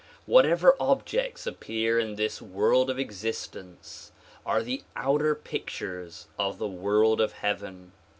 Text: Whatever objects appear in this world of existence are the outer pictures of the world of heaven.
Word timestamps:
Whatever 0.25 0.75
objects 0.79 1.45
appear 1.45 1.99
in 1.99 2.15
this 2.15 2.41
world 2.41 2.89
of 2.89 2.97
existence 2.97 4.11
are 4.47 4.63
the 4.63 4.81
outer 4.95 5.35
pictures 5.35 6.25
of 6.39 6.57
the 6.57 6.67
world 6.67 7.21
of 7.21 7.33
heaven. 7.33 7.91